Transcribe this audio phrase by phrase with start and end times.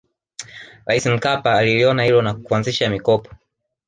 [0.87, 3.29] rais mkpa aliliona hilo na kuanzisha mikopo